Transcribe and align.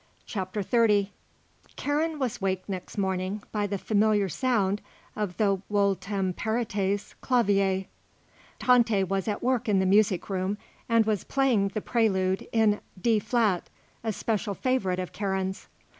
CHAPTER 0.25 0.63
XXX 0.63 1.09
Karen 1.75 2.17
was 2.17 2.41
waked 2.41 2.67
next 2.67 2.97
morning 2.97 3.43
by 3.51 3.67
the 3.67 3.77
familiar 3.77 4.29
sound 4.29 4.81
of 5.15 5.37
the 5.37 5.61
Wohltemperirtes 5.69 7.13
Clavier. 7.21 7.85
Tante 8.57 9.03
was 9.03 9.27
at 9.27 9.43
work 9.43 9.69
in 9.69 9.77
the 9.77 9.85
music 9.85 10.27
room 10.27 10.57
and 10.89 11.05
was 11.05 11.23
playing 11.23 11.67
the 11.67 11.81
prelude 11.81 12.47
in 12.51 12.81
D 12.99 13.19
flat, 13.19 13.69
a 14.03 14.11
special 14.11 14.55
favourite 14.55 14.97
of 14.97 15.11
Karen's. 15.11 15.67